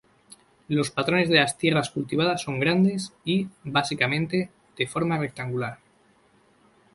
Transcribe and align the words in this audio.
Los 0.67 0.89
patrones 0.89 1.29
de 1.29 1.35
las 1.35 1.59
tierras 1.59 1.91
cultivadas 1.91 2.41
son 2.41 2.59
grandes 2.59 3.13
y, 3.23 3.49
básicamente, 3.63 4.49
de 4.75 4.87
forma 4.87 5.19
rectangular. 5.19 5.77